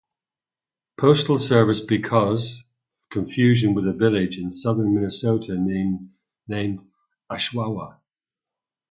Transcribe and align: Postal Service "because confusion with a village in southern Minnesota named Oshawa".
Postal 0.97 1.37
Service 1.37 1.79
"because 1.79 2.63
confusion 3.11 3.75
with 3.75 3.87
a 3.87 3.93
village 3.93 4.39
in 4.39 4.51
southern 4.51 4.95
Minnesota 4.95 5.55
named 6.47 6.89
Oshawa". 7.29 7.99